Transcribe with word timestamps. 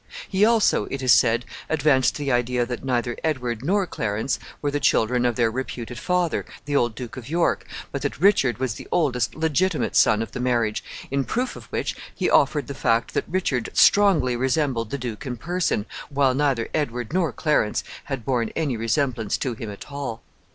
He 0.27 0.43
also, 0.45 0.85
it 0.85 1.03
is 1.03 1.11
said, 1.11 1.45
advanced 1.69 2.15
the 2.15 2.31
idea 2.31 2.65
that 2.65 2.83
neither 2.83 3.15
Edward 3.23 3.63
nor 3.63 3.85
Clarence 3.85 4.39
were 4.59 4.71
the 4.71 4.79
children 4.79 5.27
of 5.27 5.35
their 5.35 5.51
reputed 5.51 5.99
father, 5.99 6.43
the 6.65 6.75
old 6.75 6.95
Duke 6.95 7.17
of 7.17 7.29
York, 7.29 7.67
but 7.91 8.01
that 8.01 8.19
Richard 8.19 8.57
was 8.57 8.73
the 8.73 8.87
oldest 8.91 9.35
legitimate 9.35 9.95
son 9.95 10.23
of 10.23 10.31
the 10.31 10.39
marriage, 10.39 10.83
in 11.11 11.23
proof 11.23 11.55
of 11.55 11.65
which 11.65 11.95
he 12.15 12.27
offered 12.31 12.65
the 12.65 12.73
fact 12.73 13.13
that 13.13 13.25
Richard 13.29 13.69
strongly 13.73 14.35
resembled 14.35 14.89
the 14.89 14.97
duke 14.97 15.27
in 15.27 15.37
person, 15.37 15.85
while 16.09 16.33
neither 16.33 16.67
Edward 16.73 17.13
nor 17.13 17.31
Clarence 17.31 17.83
had 18.05 18.25
borne 18.25 18.49
any 18.55 18.75
resemblance 18.75 19.37
to 19.37 19.53
him 19.53 19.69
at 19.69 19.91
all. 19.91 20.23